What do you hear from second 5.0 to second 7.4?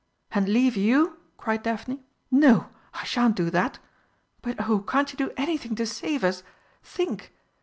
you do anything to save us! Think!"